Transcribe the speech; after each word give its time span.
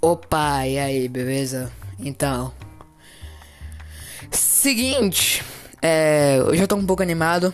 Opa, 0.00 0.64
e 0.66 0.78
aí, 0.78 1.08
beleza? 1.08 1.72
Então, 1.98 2.52
seguinte, 4.30 5.44
é, 5.82 6.38
eu 6.38 6.54
já 6.56 6.68
tô 6.68 6.76
um 6.76 6.86
pouco 6.86 7.02
animado 7.02 7.52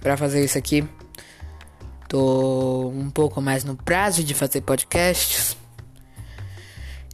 pra 0.00 0.16
fazer 0.16 0.44
isso 0.44 0.56
aqui. 0.56 0.86
Tô 2.08 2.88
um 2.88 3.10
pouco 3.10 3.40
mais 3.40 3.64
no 3.64 3.74
prazo 3.74 4.22
de 4.22 4.32
fazer 4.32 4.60
podcasts. 4.60 5.56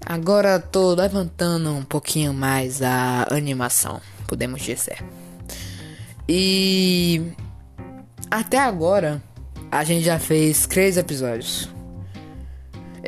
Agora 0.05 0.59
tô 0.59 0.95
levantando 0.95 1.71
um 1.73 1.85
pouquinho 1.85 2.35
mais 2.35 2.83
a 2.83 3.27
animação, 3.31 4.01
podemos 4.27 4.61
dizer. 4.61 4.99
E 6.29 7.23
até 8.31 8.59
agora 8.59 9.23
a 9.71 9.83
gente 9.83 10.05
já 10.05 10.19
fez 10.19 10.67
três 10.67 10.99
episódios. 10.99 11.78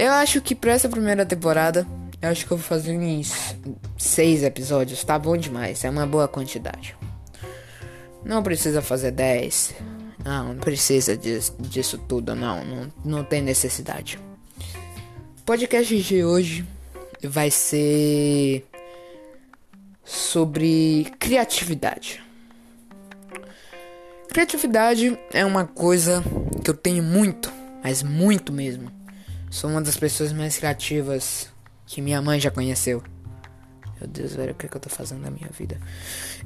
Eu 0.00 0.12
acho 0.12 0.40
que 0.40 0.54
pra 0.54 0.72
essa 0.72 0.88
primeira 0.88 1.26
temporada, 1.26 1.86
eu 2.22 2.30
acho 2.30 2.46
que 2.46 2.50
eu 2.50 2.56
vou 2.56 2.64
fazer 2.64 2.96
uns 2.96 3.54
seis 3.98 4.42
episódios, 4.42 5.04
tá 5.04 5.18
bom 5.18 5.36
demais, 5.36 5.84
é 5.84 5.90
uma 5.90 6.06
boa 6.06 6.26
quantidade. 6.26 6.96
Não 8.24 8.42
precisa 8.42 8.80
fazer 8.80 9.10
dez, 9.10 9.74
não, 10.24 10.54
não 10.54 10.56
precisa 10.56 11.14
disso, 11.18 11.54
disso 11.60 11.98
tudo, 11.98 12.34
não, 12.34 12.64
não, 12.64 12.92
não 13.04 13.22
tem 13.22 13.42
necessidade. 13.42 14.18
O 15.40 15.42
podcast 15.44 15.94
de 15.94 16.24
hoje 16.24 16.64
vai 17.22 17.50
ser 17.50 18.66
sobre 20.02 21.12
criatividade. 21.18 22.22
Criatividade 24.30 25.18
é 25.30 25.44
uma 25.44 25.66
coisa 25.66 26.24
que 26.64 26.70
eu 26.70 26.74
tenho 26.74 27.02
muito, 27.02 27.52
mas 27.84 28.02
muito 28.02 28.50
mesmo. 28.50 28.99
Sou 29.50 29.68
uma 29.68 29.82
das 29.82 29.96
pessoas 29.96 30.32
mais 30.32 30.56
criativas 30.56 31.48
que 31.84 32.00
minha 32.00 32.22
mãe 32.22 32.38
já 32.38 32.52
conheceu. 32.52 33.02
Meu 34.00 34.08
Deus, 34.08 34.32
velho, 34.32 34.52
o 34.52 34.54
que, 34.54 34.66
é 34.66 34.68
que 34.68 34.76
eu 34.76 34.80
tô 34.80 34.88
fazendo 34.88 35.22
na 35.22 35.30
minha 35.30 35.50
vida? 35.50 35.76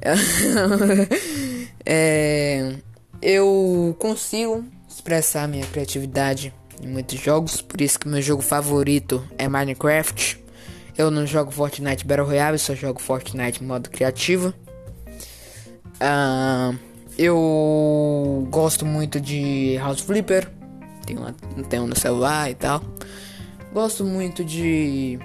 é, 1.85 2.77
eu 3.21 3.95
consigo 3.99 4.65
expressar 4.89 5.47
minha 5.47 5.67
criatividade 5.67 6.53
em 6.83 6.89
muitos 6.89 7.21
jogos, 7.21 7.61
por 7.61 7.81
isso 7.81 8.01
que 8.01 8.09
meu 8.09 8.23
jogo 8.23 8.43
favorito 8.43 9.23
é 9.37 9.47
Minecraft. 9.49 10.43
Eu 10.97 11.11
não 11.11 11.27
jogo 11.27 11.51
Fortnite 11.51 12.07
Battle 12.07 12.27
Royale, 12.27 12.59
só 12.59 12.75
jogo 12.75 13.03
Fortnite 13.03 13.63
modo 13.63 13.91
criativo. 13.91 14.55
Uh, 16.01 16.77
eu 17.19 18.49
gosto 18.51 18.87
muito 18.87 19.21
de 19.21 19.77
House 19.79 20.01
Flipper. 20.01 20.51
Tem, 21.05 21.17
uma, 21.17 21.35
tem 21.69 21.81
um 21.81 21.87
no 21.87 21.99
celular 21.99 22.51
e 22.51 22.55
tal. 22.55 22.83
Gosto 23.73 24.05
muito 24.05 24.45
de 24.45 25.19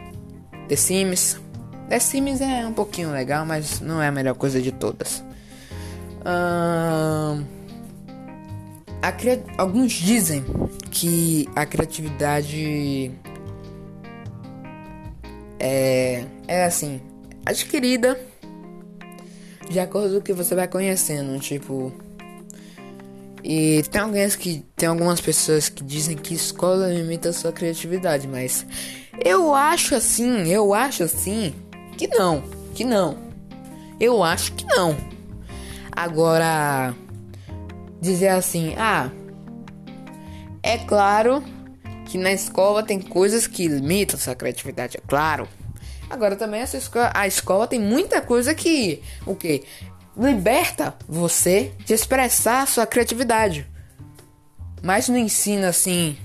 The 0.68 0.76
Sims. 0.76 1.40
The 1.88 2.00
Sims 2.00 2.42
é 2.42 2.66
um 2.66 2.74
pouquinho 2.74 3.12
legal, 3.12 3.46
mas 3.46 3.80
não 3.80 4.02
é 4.02 4.08
a 4.08 4.12
melhor 4.12 4.36
coisa 4.36 4.62
de 4.62 4.72
todas. 4.72 5.24
Uh, 6.20 7.44
alguns 9.58 9.94
dizem 9.94 10.44
que 10.92 11.48
a 11.56 11.66
criatividade 11.66 13.12
é, 15.60 16.26
é 16.48 16.66
assim, 16.66 17.02
adquirida 17.46 18.20
de 19.70 19.80
acordo 19.80 20.14
com 20.14 20.18
o 20.18 20.22
que 20.22 20.34
você 20.34 20.56
vai 20.56 20.68
conhecendo, 20.68 21.40
tipo. 21.40 21.94
E 23.44 23.84
tem 23.84 24.02
alguém 24.02 24.30
que 24.30 24.66
tem 24.76 24.90
algumas 24.90 25.22
pessoas 25.22 25.70
que 25.70 25.84
dizem 25.84 26.18
que 26.18 26.34
escola 26.34 26.92
limita 26.92 27.30
a 27.30 27.34
sua 27.34 27.52
criatividade, 27.52 28.28
mas 28.28 28.66
eu 29.24 29.54
acho 29.54 29.96
assim, 29.96 30.48
eu 30.50 30.74
acho 30.74 31.04
assim 31.04 31.54
que 31.98 32.08
não, 32.08 32.44
que 32.74 32.84
não. 32.84 33.18
Eu 34.00 34.24
acho 34.24 34.54
que 34.54 34.66
não. 34.66 34.96
Agora 35.92 36.94
dizer 38.02 38.30
assim, 38.30 38.74
ah, 38.78 39.10
é 40.64 40.78
claro 40.78 41.44
que 42.06 42.18
na 42.18 42.32
escola 42.32 42.82
tem 42.82 43.00
coisas 43.00 43.46
que 43.46 43.68
limitam 43.68 44.20
sua 44.20 44.36
criatividade, 44.36 44.98
é 44.98 45.02
claro. 45.08 45.48
Agora 46.10 46.36
também 46.36 46.62
essa 46.62 46.78
escola, 46.78 47.12
a 47.14 47.28
escola 47.28 47.68
tem 47.68 47.80
muita 47.80 48.20
coisa 48.20 48.56
que 48.56 49.02
o 49.26 49.36
que 49.36 49.64
liberta 50.18 50.96
você 51.08 51.72
de 51.86 51.94
expressar 51.94 52.68
sua 52.68 52.86
criatividade. 52.86 53.68
Mas 54.82 55.10
no 55.10 55.18
ensino 55.18 55.68
assim, 55.68 56.18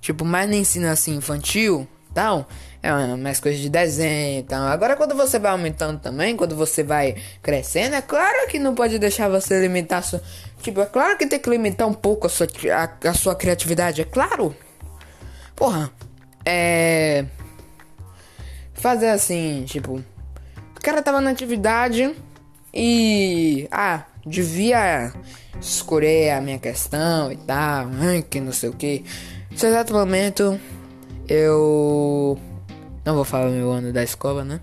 tipo, 0.00 0.24
mais 0.24 0.48
no 0.48 0.54
ensino 0.54 0.88
assim 0.88 1.16
infantil, 1.16 1.86
tal, 2.12 2.48
é 2.82 2.90
mais 3.16 3.40
coisa 3.40 3.58
de 3.58 3.68
desenho 3.68 4.40
e 4.40 4.42
tal. 4.42 4.66
Agora 4.68 4.96
quando 4.96 5.14
você 5.14 5.38
vai 5.38 5.52
aumentando 5.52 6.00
também, 6.00 6.36
quando 6.36 6.56
você 6.56 6.82
vai 6.82 7.16
crescendo, 7.42 7.94
é 7.96 8.02
claro 8.02 8.48
que 8.48 8.58
não 8.58 8.74
pode 8.74 8.98
deixar 8.98 9.28
você 9.28 9.60
limitar 9.60 10.02
sua, 10.02 10.22
tipo, 10.62 10.80
é 10.80 10.86
claro 10.86 11.16
que 11.16 11.26
tem 11.26 11.38
que 11.38 11.50
limitar 11.50 11.86
um 11.88 11.94
pouco 11.94 12.26
a 12.26 12.30
sua 12.30 12.46
a, 12.72 13.08
a 13.08 13.14
sua 13.14 13.34
criatividade, 13.34 14.02
é 14.02 14.04
claro. 14.04 14.54
Porra, 15.54 15.90
é. 16.44 17.24
Fazer 18.74 19.08
assim, 19.08 19.64
tipo. 19.66 20.02
O 20.76 20.80
cara 20.84 21.00
tava 21.00 21.20
na 21.20 21.30
atividade 21.30 22.14
e. 22.74 23.68
Ah, 23.70 24.04
devia 24.26 25.12
escolher 25.60 26.30
a 26.32 26.40
minha 26.40 26.58
questão 26.58 27.30
e 27.30 27.36
tal, 27.36 27.88
que 28.28 28.40
não 28.40 28.52
sei 28.52 28.68
o 28.68 28.72
que. 28.72 29.04
Nesse 29.50 29.66
exato 29.66 29.92
momento, 29.92 30.58
eu. 31.28 32.38
Não 33.04 33.14
vou 33.14 33.24
falar 33.24 33.50
meu 33.50 33.70
ano 33.70 33.92
da 33.92 34.02
escola, 34.02 34.44
né? 34.44 34.60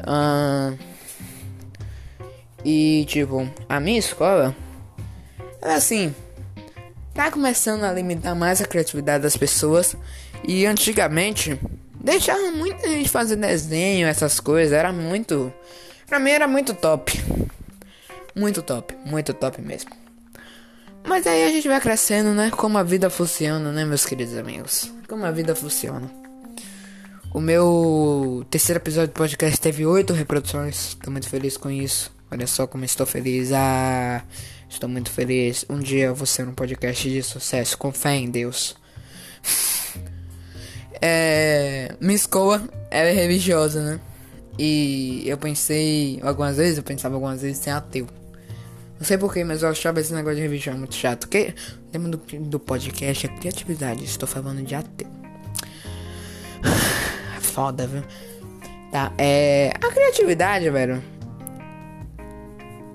Ah, 0.00 0.74
e 2.64 3.04
tipo, 3.06 3.48
a 3.68 3.80
minha 3.80 3.98
escola 3.98 4.54
é 5.62 5.74
assim 5.74 6.14
tá 7.18 7.32
começando 7.32 7.82
a 7.82 7.92
limitar 7.92 8.32
mais 8.36 8.62
a 8.62 8.64
criatividade 8.64 9.24
das 9.24 9.36
pessoas. 9.36 9.96
E 10.46 10.64
antigamente 10.64 11.58
deixava 12.00 12.52
muita 12.52 12.88
gente 12.88 13.08
fazer 13.08 13.34
desenho, 13.34 14.06
essas 14.06 14.38
coisas. 14.38 14.72
Era 14.72 14.92
muito. 14.92 15.52
Pra 16.08 16.18
mim 16.18 16.30
era 16.30 16.48
muito 16.48 16.72
top. 16.72 17.12
Muito 18.34 18.62
top, 18.62 18.96
muito 19.04 19.34
top 19.34 19.60
mesmo. 19.60 19.90
Mas 21.06 21.26
aí 21.26 21.44
a 21.44 21.50
gente 21.50 21.68
vai 21.68 21.80
crescendo, 21.80 22.30
né? 22.30 22.50
Como 22.50 22.78
a 22.78 22.82
vida 22.82 23.10
funciona, 23.10 23.72
né, 23.72 23.84
meus 23.84 24.06
queridos 24.06 24.36
amigos? 24.36 24.92
Como 25.06 25.24
a 25.24 25.30
vida 25.30 25.54
funciona. 25.54 26.10
O 27.32 27.40
meu 27.40 28.44
terceiro 28.50 28.80
episódio 28.80 29.08
do 29.08 29.18
podcast 29.18 29.60
teve 29.60 29.84
oito 29.84 30.12
reproduções. 30.14 30.94
Tô 30.94 31.10
muito 31.10 31.28
feliz 31.28 31.56
com 31.56 31.70
isso. 31.70 32.10
Olha 32.30 32.46
só 32.46 32.66
como 32.66 32.84
estou 32.84 33.06
feliz. 33.06 33.52
Ah. 33.52 34.22
Estou 34.68 34.88
muito 34.88 35.10
feliz. 35.10 35.64
Um 35.68 35.78
dia 35.78 36.06
eu 36.06 36.14
vou 36.14 36.26
ser 36.26 36.46
um 36.46 36.54
podcast 36.54 37.08
de 37.08 37.22
sucesso. 37.22 37.76
Com 37.76 37.92
fé 37.92 38.14
em 38.16 38.30
Deus. 38.30 38.76
é, 41.02 41.94
minha 42.00 42.16
escola 42.16 42.62
é 42.90 43.10
religiosa, 43.12 43.82
né? 43.82 44.00
E 44.58 45.22
eu 45.26 45.38
pensei 45.38 46.18
algumas 46.22 46.56
vezes, 46.56 46.78
eu 46.78 46.82
pensava 46.82 47.14
algumas 47.14 47.42
vezes 47.42 47.58
ser 47.58 47.70
ateu. 47.70 48.06
Não 48.98 49.06
sei 49.06 49.16
porquê, 49.16 49.44
mas 49.44 49.62
eu 49.62 49.68
achava 49.68 50.00
esse 50.00 50.12
negócio 50.12 50.36
de 50.36 50.42
religião 50.42 50.76
muito 50.76 50.94
chato. 50.94 51.28
Que 51.28 51.54
tema 51.92 52.08
do, 52.08 52.18
do 52.18 52.58
podcast 52.58 53.26
é 53.26 53.28
criatividade. 53.28 54.04
Estou 54.04 54.28
falando 54.28 54.62
de 54.62 54.74
ateu. 54.74 55.06
Foda, 57.40 57.86
viu? 57.86 58.02
Tá, 58.90 59.12
é. 59.16 59.72
A 59.80 59.92
criatividade, 59.92 60.68
velho 60.70 61.02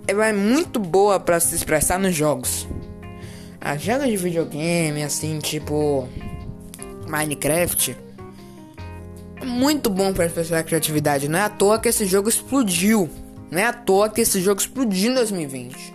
ela 0.08 0.28
é 0.28 0.34
muito 0.34 0.80
boa 0.80 1.20
para 1.20 1.40
se 1.40 1.56
expressar 1.56 2.00
nos 2.00 2.16
jogos. 2.16 2.68
As 3.60 3.82
jogos 3.82 4.08
de 4.08 4.18
videogame, 4.18 5.02
assim, 5.04 5.40
tipo 5.40 6.08
Minecraft, 7.08 7.96
muito 9.44 9.90
bom 9.90 10.14
para 10.14 10.26
expressar 10.26 10.60
a 10.60 10.64
criatividade. 10.64 11.28
Não 11.28 11.40
é 11.40 11.44
à 11.44 11.50
toa 11.50 11.80
que 11.80 11.90
esse 11.90 12.06
jogo 12.06 12.30
explodiu. 12.30 13.10
Não 13.52 13.60
é 13.60 13.66
à 13.66 13.74
toa 13.74 14.10
que 14.10 14.22
esse 14.22 14.42
jogo 14.42 14.60
explodiu 14.60 15.12
em 15.12 15.16
2020. 15.16 15.94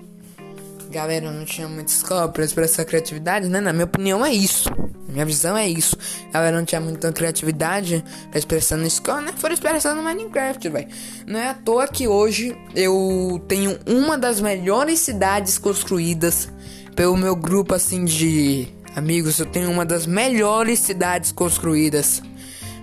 Galera, 0.90 1.30
não 1.30 1.44
tinha 1.44 1.68
muita 1.68 1.92
escola 1.92 2.28
pra 2.28 2.44
expressar 2.44 2.84
criatividade, 2.84 3.48
né? 3.48 3.60
Na 3.60 3.72
minha 3.72 3.84
opinião 3.84 4.24
é 4.24 4.32
isso. 4.32 4.70
Minha 5.06 5.24
visão 5.24 5.56
é 5.56 5.68
isso. 5.68 5.96
Galera, 6.32 6.56
não 6.56 6.64
tinha 6.64 6.80
muita 6.80 7.12
criatividade 7.12 8.04
pra 8.30 8.38
expressar 8.38 8.76
na 8.76 8.86
escola, 8.86 9.20
né? 9.22 9.32
Foram 9.36 9.54
expressando 9.54 10.02
Minecraft, 10.02 10.68
velho. 10.68 10.88
Não 11.26 11.38
é 11.38 11.48
à 11.48 11.54
toa 11.54 11.88
que 11.88 12.06
hoje 12.06 12.56
eu 12.74 13.42
tenho 13.48 13.78
uma 13.86 14.16
das 14.16 14.40
melhores 14.40 15.00
cidades 15.00 15.58
construídas 15.58 16.48
pelo 16.96 17.16
meu 17.16 17.36
grupo, 17.36 17.74
assim, 17.74 18.04
de 18.04 18.68
amigos. 18.94 19.38
Eu 19.38 19.46
tenho 19.46 19.70
uma 19.70 19.84
das 19.84 20.06
melhores 20.06 20.78
cidades 20.78 21.32
construídas 21.32 22.22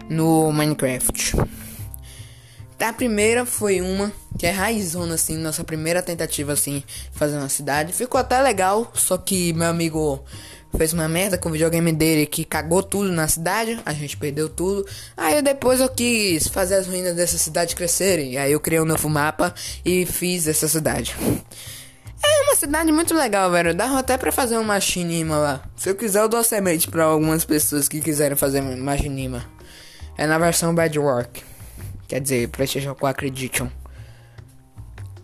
no 0.10 0.52
Minecraft. 0.52 1.34
A 2.80 2.94
primeira 2.94 3.46
foi 3.46 3.82
uma 3.82 4.12
que 4.38 4.46
é 4.46 4.52
raizona, 4.52 5.16
assim, 5.16 5.38
nossa 5.38 5.64
primeira 5.64 6.02
tentativa, 6.02 6.54
assim, 6.54 6.84
fazer 7.12 7.38
uma 7.38 7.50
cidade. 7.50 7.94
Ficou 7.94 8.20
até 8.20 8.40
legal, 8.42 8.92
só 8.94 9.18
que 9.18 9.54
meu 9.54 9.68
amigo 9.68 10.24
fez 10.78 10.94
uma 10.94 11.08
merda 11.08 11.38
com 11.38 11.50
o 11.50 11.52
videogame 11.52 11.92
dele 11.92 12.26
que 12.26 12.44
cagou 12.44 12.84
tudo 12.84 13.12
na 13.12 13.28
cidade, 13.28 13.80
a 13.86 13.94
gente 13.94 14.18
perdeu 14.18 14.50
tudo. 14.50 14.86
Aí 15.16 15.42
depois 15.42 15.80
eu 15.80 15.90
quis 15.90 16.48
fazer 16.48 16.76
as 16.76 16.88
ruínas 16.88 17.16
dessa 17.16 17.38
cidade 17.38 17.76
crescerem. 17.76 18.38
Aí 18.38 18.52
eu 18.52 18.60
criei 18.60 18.82
um 18.82 18.86
novo 18.86 19.10
mapa 19.10 19.54
e 19.84 20.06
fiz 20.06 20.48
essa 20.48 20.68
cidade. 20.68 21.16
É 22.24 22.42
uma 22.44 22.56
cidade 22.56 22.92
muito 22.92 23.14
legal, 23.14 23.50
velho. 23.52 23.74
Dá 23.74 23.98
até 23.98 24.18
pra 24.18 24.32
fazer 24.32 24.58
um 24.58 24.64
machinima 24.64 25.38
lá. 25.38 25.64
Se 25.76 25.90
eu 25.90 25.96
quiser, 25.96 26.22
eu 26.22 26.30
dou 26.30 26.44
semente 26.44 26.90
pra 26.90 27.06
algumas 27.06 27.46
pessoas 27.46 27.88
que 27.88 28.02
quiserem 28.02 28.36
fazer 28.36 28.62
machinima. 28.62 29.55
É 30.18 30.26
na 30.26 30.38
versão 30.38 30.74
Bedrock. 30.74 31.44
Quer 32.08 32.22
dizer, 32.22 32.50
PlayStation 32.50 32.96
4 32.96 33.28
Edition. 33.28 33.68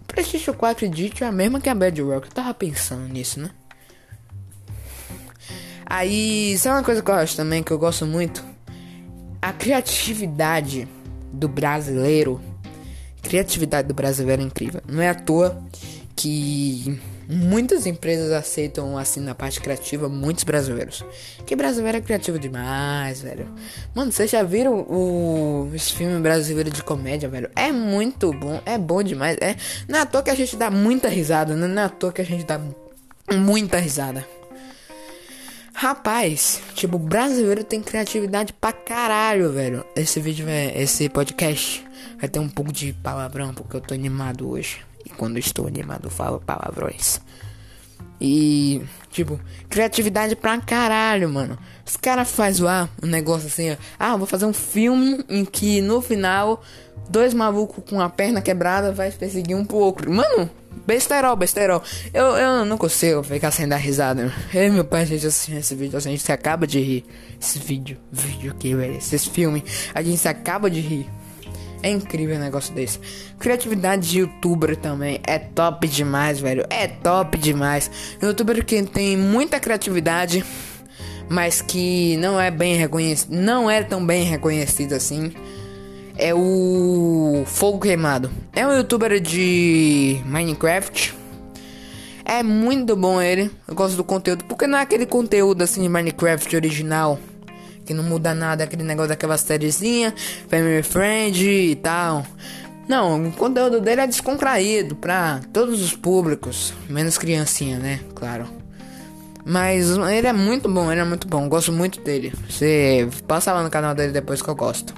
PlayStation 0.08 0.54
4 0.54 0.86
Edition 0.86 1.26
é 1.26 1.28
a 1.28 1.32
mesma 1.32 1.62
que 1.62 1.70
a 1.70 1.76
Bedrock. 1.76 2.28
Eu 2.28 2.34
tava 2.34 2.54
pensando 2.54 3.08
nisso, 3.08 3.40
né? 3.40 3.50
Aí, 5.86 6.58
sabe 6.58 6.78
uma 6.78 6.84
coisa 6.84 7.02
que 7.02 7.12
eu 7.12 7.16
acho 7.16 7.36
também 7.36 7.62
que 7.62 7.72
eu 7.72 7.78
gosto 7.78 8.06
muito? 8.06 8.44
A 9.42 9.52
criatividade 9.52 10.88
do 11.34 11.48
brasileiro. 11.48 12.42
criatividade 13.22 13.88
do 13.88 13.94
brasileiro 13.94 14.42
é 14.42 14.46
incrível. 14.46 14.82
Não 14.88 15.02
é 15.02 15.10
à 15.10 15.16
toa 15.16 15.62
que 16.16 17.00
muitas 17.32 17.86
empresas 17.86 18.32
aceitam 18.32 18.98
assim 18.98 19.22
na 19.22 19.34
parte 19.34 19.62
criativa 19.62 20.10
muitos 20.10 20.44
brasileiros. 20.44 21.04
Que 21.46 21.56
brasileiro 21.56 21.98
é 21.98 22.02
criativo 22.02 22.38
demais, 22.38 23.22
velho. 23.22 23.48
Mano, 23.96 24.12
vocês 24.12 24.30
já 24.30 24.44
viram 24.44 24.82
o 24.82 25.72
esse 25.74 25.94
filme 25.94 26.20
brasileiro 26.20 26.70
de 26.70 26.84
comédia, 26.84 27.30
velho? 27.30 27.50
É 27.56 27.72
muito 27.72 28.34
bom, 28.34 28.62
é 28.66 28.78
bom 28.78 29.02
demais. 29.02 29.38
É, 29.40 29.56
não 29.88 30.00
é 30.00 30.02
à 30.02 30.06
toa 30.06 30.22
que 30.22 30.30
a 30.30 30.36
gente 30.36 30.56
dá 30.56 30.70
muita 30.70 31.08
risada, 31.08 31.56
né? 31.56 31.68
não 31.68 31.82
é 31.82 31.86
à 31.86 31.90
toa 31.90 32.12
que 32.12 32.22
a 32.22 32.26
gente 32.26 32.44
dá 32.44 32.60
muita 33.34 33.78
risada. 33.78 34.26
Rapaz, 35.74 36.62
tipo, 36.76 37.00
brasileiro 37.00 37.64
tem 37.64 37.82
criatividade 37.82 38.54
pra 38.54 38.74
caralho, 38.74 39.52
velho. 39.52 39.86
Esse 39.96 40.20
vídeo, 40.20 40.46
vai, 40.46 40.78
esse 40.78 41.10
podcast 41.10 41.84
vai 42.20 42.30
ter 42.30 42.40
um 42.40 42.50
pouco 42.50 42.72
de 42.72 42.94
palavrão, 42.94 43.54
porque 43.54 43.78
eu 43.78 43.82
tô 43.82 43.94
animado 43.94 44.48
hoje. 44.50 44.91
E 45.06 45.10
quando 45.10 45.38
estou 45.38 45.68
animado, 45.68 46.10
falo 46.10 46.40
palavrões. 46.40 47.20
E, 48.20 48.82
tipo, 49.10 49.40
criatividade 49.68 50.36
pra 50.36 50.60
caralho, 50.62 51.28
mano. 51.28 51.58
Os 51.84 51.98
caras 51.98 52.30
fazem 52.30 52.64
lá 52.64 52.88
um 53.02 53.08
negócio 53.08 53.48
assim, 53.48 53.72
ó. 53.72 53.76
Ah, 53.98 54.16
vou 54.16 54.28
fazer 54.28 54.46
um 54.46 54.54
filme 54.54 55.26
em 55.28 55.44
que 55.44 55.82
no 55.82 56.02
final, 56.02 56.62
dois 57.10 57.34
malucos 57.34 57.84
com 57.90 58.00
a 58.00 58.10
perna 58.10 58.40
quebrada 58.40 58.92
vai 58.92 59.12
perseguir 59.12 59.58
um 59.58 59.66
pro 59.66 59.78
outro. 59.78 60.12
Mano, 60.12 60.48
besterol, 60.86 61.36
besterol. 61.36 61.82
Eu, 62.14 62.38
eu 62.38 62.64
não 62.64 62.78
consigo 62.78 63.24
ficar 63.24 63.50
sem 63.50 63.68
dar 63.68 63.78
risada. 63.78 64.32
Eu 64.54 64.72
meu 64.72 64.86
pai, 64.86 65.02
a 65.02 65.06
gente 65.06 65.26
assiste 65.26 65.56
esse 65.56 65.74
vídeo, 65.74 65.98
a 65.98 66.00
gente 66.00 66.22
se 66.22 66.32
acaba 66.32 66.68
de 66.68 66.80
rir. 66.80 67.06
Esse 67.42 67.58
vídeo, 67.58 67.98
vídeo 68.12 68.52
aqui, 68.52 68.76
velho. 68.76 68.98
Esses 68.98 69.26
filmes, 69.26 69.64
a 69.96 70.02
gente 70.04 70.18
se 70.18 70.28
acaba 70.28 70.70
de 70.70 70.80
rir. 70.80 71.10
É 71.84 71.90
incrível 71.90 72.36
um 72.36 72.40
negócio 72.40 72.74
desse. 72.74 73.00
Criatividade 73.40 74.10
de 74.10 74.20
youtuber 74.20 74.76
também 74.76 75.20
é 75.26 75.40
top 75.40 75.88
demais, 75.88 76.40
velho. 76.40 76.66
É 76.70 76.88
top 76.88 77.38
demais. 77.38 77.90
Youtuber 78.22 78.64
que 78.64 78.84
tem 78.84 79.18
muita 79.18 79.60
criatividade, 79.60 80.46
mas 81.28 81.62
que 81.62 82.18
não 82.18 82.40
é 82.40 82.52
bem 82.52 82.76
reconhecido, 82.76 83.32
não 83.32 83.70
é 83.70 83.82
tão 83.82 84.06
bem 84.06 84.24
reconhecido 84.24 84.94
assim. 84.94 85.32
É 86.18 86.34
o 86.36 87.44
Fogo 87.48 87.80
Queimado. 87.80 88.30
É 88.54 88.68
um 88.68 88.74
youtuber 88.78 89.20
de 89.20 90.22
Minecraft. 90.26 91.16
É 92.24 92.44
muito 92.44 92.96
bom 92.96 93.20
ele. 93.20 93.50
Eu 93.68 93.74
gosto 93.74 93.96
do 93.96 94.04
conteúdo, 94.04 94.46
porque 94.46 94.68
não 94.68 94.78
é 94.78 94.82
aquele 94.82 95.06
conteúdo 95.06 95.64
assim 95.64 95.82
de 95.82 95.90
Minecraft 95.90 96.56
original 96.56 97.18
que 97.86 97.94
não 97.94 98.04
muda 98.04 98.34
nada, 98.34 98.64
aquele 98.64 98.84
negócio 98.84 99.10
daquela 99.10 99.38
sériezinha, 99.38 100.14
family 100.48 100.84
friend 100.84 101.48
e 101.48 101.76
tal. 101.76 102.26
Não, 102.88 103.28
o 103.28 103.32
conteúdo 103.32 103.80
dele 103.80 104.02
é 104.02 104.08
descontraído 104.08 104.96
pra 104.96 105.40
todos 105.54 105.82
os 105.82 105.96
públicos, 105.96 106.74
menos 106.90 107.18
criancinha, 107.18 107.80
né? 107.80 108.00
Claro. 108.14 108.48
Mas 109.46 109.90
ele 109.90 110.28
é 110.28 110.34
muito 110.34 110.70
bom, 110.70 110.92
ele 110.92 111.02
é 111.02 111.06
muito 111.06 111.28
bom, 111.28 111.48
gosto 111.48 111.72
muito 111.72 112.02
dele. 112.02 112.34
Você 112.50 113.08
passa 113.28 113.54
lá 113.54 113.64
no 113.64 113.70
canal 113.70 113.96
dele 113.96 114.12
depois 114.12 114.42
que 114.42 114.50
eu 114.50 114.56
gosto. 114.56 114.94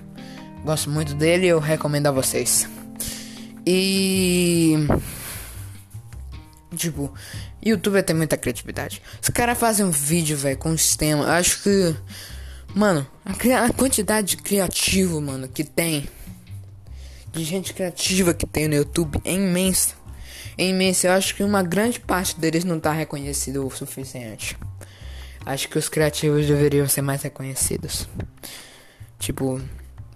Gosto 0.66 0.90
muito 0.90 1.14
dele 1.14 1.46
e 1.46 1.50
eu 1.50 1.60
recomendo 1.60 2.08
a 2.08 2.12
vocês. 2.12 2.68
E. 3.66 4.76
Tipo, 6.76 7.14
YouTube 7.64 8.02
tem 8.04 8.16
muita 8.16 8.36
criatividade. 8.38 9.02
Os 9.22 9.30
caras 9.30 9.58
fazem 9.58 9.86
um 9.86 9.92
vídeo, 9.92 10.36
velho, 10.36 10.58
com 10.58 10.72
um 10.72 10.78
sistema. 10.78 11.28
Acho 11.28 11.62
que 11.64 11.96
Mano, 12.76 13.06
a, 13.24 13.66
a, 13.66 13.72
quantidade 13.72 14.30
de 14.30 14.38
criativo, 14.38 15.22
mano, 15.22 15.48
que 15.48 15.64
tem. 15.64 16.10
De 17.32 17.44
gente 17.44 17.74
criativa 17.74 18.34
que 18.34 18.48
tem 18.48 18.68
no 18.68 18.74
YouTube 18.74 19.22
é 19.24 19.34
imensa. 19.34 19.96
É 20.58 20.66
imensa. 20.66 21.08
Eu 21.08 21.12
acho 21.14 21.36
que 21.36 21.44
uma 21.44 21.62
grande 21.62 22.00
parte 22.00 22.40
deles 22.40 22.64
não 22.64 22.80
tá 22.80 22.92
reconhecido 22.92 23.66
o 23.66 23.70
suficiente. 23.70 24.58
Acho 25.46 25.68
que 25.68 25.78
os 25.78 25.88
criativos 25.88 26.48
deveriam 26.48 26.88
ser 26.88 27.02
mais 27.02 27.22
reconhecidos. 27.22 28.08
Tipo, 29.20 29.62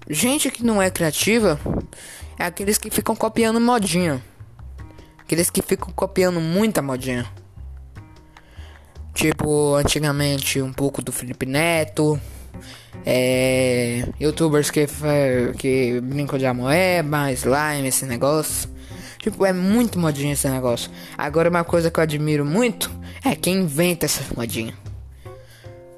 gente 0.10 0.50
que 0.50 0.64
não 0.64 0.82
é 0.82 0.90
criativa 0.90 1.60
é 2.40 2.46
aqueles 2.46 2.80
que 2.80 2.90
ficam 2.90 3.16
copiando 3.16 3.62
modinha. 3.62 4.24
Aqueles 5.20 5.50
que 5.50 5.62
ficam 5.62 5.92
copiando 5.92 6.40
muita 6.40 6.82
modinha. 6.82 7.30
Tipo, 9.14 9.76
antigamente 9.76 10.62
um 10.62 10.72
pouco 10.72 11.02
do 11.02 11.12
Felipe 11.12 11.46
Neto, 11.46 12.20
é, 13.06 14.08
youtubers 14.20 14.70
que, 14.70 14.86
que 15.58 16.02
brincam 16.02 16.38
de 16.38 16.46
amoeba, 16.46 17.32
slime, 17.32 17.88
esse 17.88 18.06
negócio. 18.06 18.70
Tipo, 19.20 19.46
é 19.46 19.52
muito 19.52 20.00
modinha 20.00 20.34
esse 20.34 20.48
negócio. 20.48 20.90
Agora, 21.18 21.50
uma 21.50 21.64
coisa 21.64 21.92
que 21.92 22.00
eu 22.00 22.04
admiro 22.04 22.46
muito 22.46 22.92
é 23.26 23.36
quem 23.36 23.58
inventa 23.58 24.06
essa 24.06 24.24
modinha. 24.36 24.74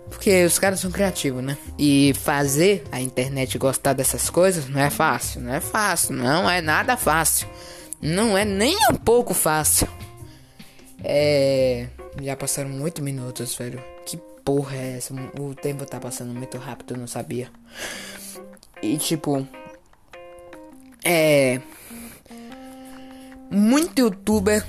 Porque 0.10 0.44
os 0.44 0.58
caras 0.60 0.80
são 0.80 0.92
criativos, 0.92 1.44
né? 1.44 1.58
E 1.78 2.14
fazer 2.14 2.84
a 2.92 3.00
internet 3.00 3.58
gostar 3.58 3.94
dessas 3.94 4.30
coisas 4.30 4.68
não 4.68 4.82
é 4.82 4.90
fácil. 4.90 5.42
Não 5.42 5.54
é 5.54 5.60
fácil. 5.60 6.14
Não 6.16 6.50
é 6.50 6.60
nada 6.60 6.98
fácil. 6.98 7.48
Não 8.02 8.38
é 8.38 8.44
nem 8.44 8.76
um 8.92 8.96
pouco 8.96 9.34
fácil. 9.34 9.88
É. 11.04 11.88
Já 12.22 12.36
passaram 12.36 12.70
muitos 12.70 13.04
minutos, 13.04 13.56
velho. 13.56 13.82
Que 14.06 14.20
porra 14.50 14.78
é 14.78 14.98
essa? 14.98 15.14
O 15.40 15.54
tempo 15.54 15.86
tá 15.86 16.00
passando 16.00 16.34
muito 16.34 16.58
rápido, 16.58 16.96
eu 16.96 16.98
não 16.98 17.06
sabia. 17.06 17.52
E 18.82 18.98
tipo. 18.98 19.48
É. 21.06 21.62
Muito 23.52 24.00
youtuber. 24.00 24.66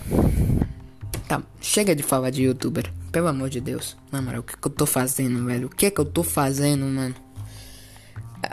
Tá, 1.26 1.42
chega 1.62 1.96
de 1.96 2.02
falar 2.02 2.28
de 2.28 2.42
youtuber. 2.42 2.92
Pelo 3.10 3.28
amor 3.28 3.48
de 3.48 3.58
Deus. 3.58 3.96
Na 4.12 4.20
moral, 4.20 4.40
o 4.40 4.42
que, 4.42 4.54
que 4.54 4.66
eu 4.66 4.70
tô 4.70 4.84
fazendo, 4.84 5.46
velho? 5.46 5.68
O 5.68 5.70
que 5.70 5.90
que 5.90 5.98
eu 5.98 6.04
tô 6.04 6.22
fazendo, 6.22 6.84
mano? 6.84 7.14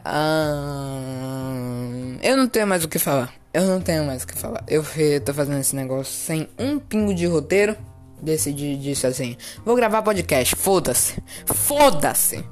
Ah, 0.06 1.92
eu 2.24 2.38
não 2.38 2.48
tenho 2.48 2.66
mais 2.66 2.86
o 2.86 2.88
que 2.88 3.00
falar. 3.00 3.34
Eu 3.54 3.66
não 3.66 3.82
tenho 3.82 4.06
mais 4.06 4.24
o 4.24 4.28
que 4.28 4.34
falar. 4.34 4.64
Eu, 4.66 4.82
eu 4.96 5.20
tô 5.20 5.34
fazendo 5.34 5.60
esse 5.60 5.76
negócio 5.76 6.14
sem 6.14 6.48
um 6.58 6.80
pingo 6.80 7.14
de 7.14 7.26
roteiro 7.26 7.76
decidi 8.22 8.76
disso 8.78 9.08
assim. 9.08 9.38
Vou 9.66 9.76
gravar 9.76 10.02
podcast, 10.02 10.56
foda-se. 10.56 11.22
Foda-se. 11.46 12.44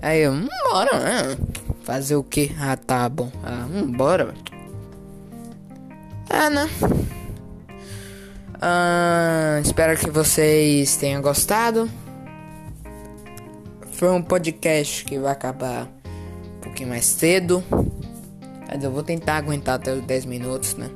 Aí 0.00 0.20
eu, 0.20 0.32
bora, 0.70 0.98
né? 1.00 1.36
Fazer 1.82 2.16
o 2.16 2.22
que? 2.22 2.54
Ah, 2.58 2.76
tá 2.76 3.08
bom. 3.08 3.30
Ah, 3.42 3.66
bora. 3.88 4.34
Ah, 6.30 6.50
né? 6.50 6.68
Ah, 8.60 9.60
espero 9.62 9.98
que 9.98 10.10
vocês 10.10 10.96
tenham 10.96 11.22
gostado. 11.22 11.90
Foi 13.92 14.10
um 14.10 14.22
podcast 14.22 15.04
que 15.04 15.18
vai 15.18 15.32
acabar 15.32 15.86
um 15.86 16.60
pouquinho 16.60 16.90
mais 16.90 17.06
cedo. 17.06 17.64
Mas 18.68 18.84
eu 18.84 18.90
vou 18.90 19.02
tentar 19.02 19.36
aguentar 19.36 19.76
até 19.76 19.92
os 19.92 20.04
10 20.04 20.26
minutos, 20.26 20.76
né? 20.76 20.90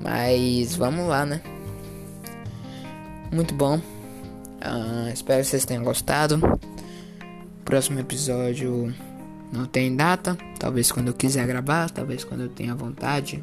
Mas 0.00 0.76
vamos 0.76 1.08
lá, 1.08 1.26
né? 1.26 1.40
Muito 3.34 3.54
bom. 3.54 3.76
Uh, 3.76 5.08
espero 5.12 5.42
que 5.42 5.48
vocês 5.48 5.64
tenham 5.64 5.82
gostado. 5.82 6.40
Próximo 7.64 7.98
episódio 7.98 8.94
não 9.52 9.66
tem 9.66 9.94
data. 9.94 10.38
Talvez 10.58 10.92
quando 10.92 11.08
eu 11.08 11.14
quiser 11.14 11.46
gravar, 11.46 11.90
talvez 11.90 12.24
quando 12.24 12.44
eu 12.44 12.48
tenha 12.48 12.74
vontade. 12.74 13.42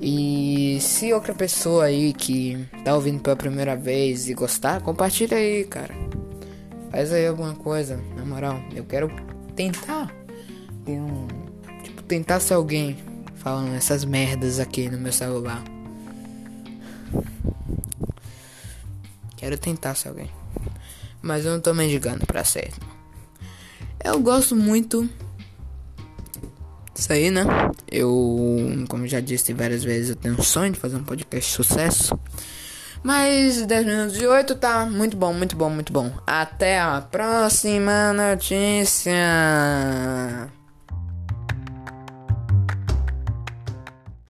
E 0.00 0.78
se 0.80 1.12
outra 1.12 1.32
pessoa 1.32 1.84
aí 1.84 2.12
que 2.12 2.66
tá 2.84 2.94
ouvindo 2.94 3.20
pela 3.20 3.36
primeira 3.36 3.76
vez 3.76 4.28
e 4.28 4.34
gostar, 4.34 4.82
compartilha 4.82 5.36
aí, 5.36 5.64
cara. 5.64 5.94
Faz 6.90 7.12
aí 7.12 7.26
alguma 7.26 7.54
coisa, 7.54 7.98
na 8.16 8.24
moral. 8.24 8.60
Eu 8.74 8.84
quero 8.84 9.10
tentar 9.54 10.12
ter 10.84 10.98
um. 10.98 11.28
Tipo, 11.82 12.02
tentar 12.02 12.40
ser 12.40 12.54
alguém 12.54 12.96
falando 13.36 13.74
essas 13.74 14.04
merdas 14.04 14.58
aqui 14.58 14.88
no 14.90 14.98
meu 14.98 15.12
celular. 15.12 15.62
Quero 19.44 19.58
tentar 19.58 19.94
ser 19.94 20.08
alguém. 20.08 20.30
Mas 21.20 21.44
eu 21.44 21.52
não 21.52 21.60
tô 21.60 21.74
mendigando 21.74 22.24
pra 22.24 22.42
certo. 22.44 22.80
Eu 24.02 24.18
gosto 24.18 24.56
muito. 24.56 25.06
Isso 26.96 27.12
aí, 27.12 27.30
né? 27.30 27.44
Eu, 27.92 28.86
como 28.88 29.06
já 29.06 29.20
disse 29.20 29.52
várias 29.52 29.84
vezes, 29.84 30.08
eu 30.08 30.16
tenho 30.16 30.34
um 30.34 30.42
sonho 30.42 30.72
de 30.72 30.80
fazer 30.80 30.96
um 30.96 31.04
podcast 31.04 31.50
de 31.50 31.56
sucesso. 31.56 32.18
Mas 33.02 33.66
10 33.66 33.84
minutos 33.84 34.14
de 34.14 34.26
8 34.26 34.54
tá 34.54 34.86
muito 34.86 35.14
bom, 35.14 35.34
muito 35.34 35.54
bom, 35.54 35.68
muito 35.68 35.92
bom. 35.92 36.10
Até 36.26 36.80
a 36.80 37.02
próxima 37.02 38.14
notícia. 38.14 39.12